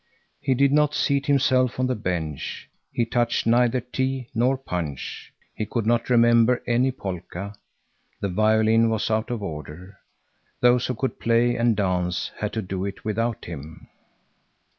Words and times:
He 0.39 0.55
did 0.55 0.71
not 0.71 0.95
seat 0.95 1.27
himself 1.27 1.79
on 1.79 1.85
the 1.85 1.93
bench; 1.93 2.67
he 2.91 3.05
touched 3.05 3.45
neither 3.45 3.79
tea 3.81 4.29
nor 4.33 4.57
punch; 4.57 5.31
he 5.53 5.67
could 5.67 5.85
not 5.85 6.09
remember 6.09 6.63
any 6.65 6.91
polka; 6.91 7.51
the 8.19 8.29
violin 8.29 8.89
was 8.89 9.11
out 9.11 9.29
of 9.29 9.43
order. 9.43 9.99
Those 10.59 10.87
who 10.87 10.95
could 10.95 11.19
play 11.19 11.55
and 11.55 11.77
dance 11.77 12.31
had 12.39 12.51
to 12.53 12.63
do 12.63 12.83
it 12.83 13.05
without 13.05 13.45
him. 13.45 13.89